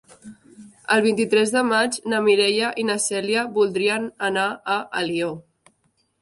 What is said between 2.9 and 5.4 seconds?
na Cèlia voldrien anar a Alió.